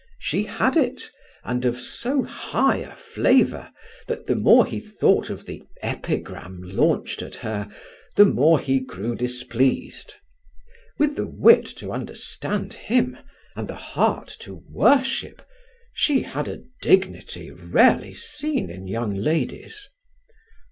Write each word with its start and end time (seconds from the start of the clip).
She 0.17 0.41
had 0.45 0.75
it, 0.77 0.99
and 1.43 1.63
of 1.63 1.79
so 1.79 2.23
high 2.23 2.77
a 2.77 2.95
flavour 2.95 3.71
that 4.07 4.25
the 4.25 4.35
more 4.35 4.65
he 4.65 4.79
thought 4.79 5.29
of 5.29 5.45
the 5.45 5.61
epigram 5.83 6.59
launched 6.63 7.21
at 7.21 7.35
her 7.35 7.69
the 8.15 8.25
more 8.25 8.59
he 8.59 8.79
grew 8.79 9.13
displeased. 9.13 10.15
With 10.97 11.17
the 11.17 11.27
wit 11.27 11.67
to 11.77 11.91
understand 11.91 12.73
him, 12.73 13.15
and 13.55 13.67
the 13.67 13.75
heart 13.75 14.35
to 14.39 14.63
worship, 14.73 15.47
she 15.93 16.23
had 16.23 16.47
a 16.47 16.63
dignity 16.81 17.51
rarely 17.51 18.15
seen 18.15 18.71
in 18.71 18.87
young 18.87 19.13
ladies. 19.13 19.87